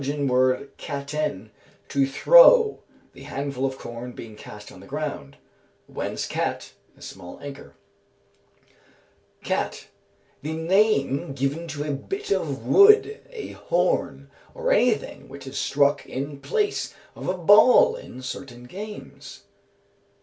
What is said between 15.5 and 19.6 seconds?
struck in place of a ball in certain games.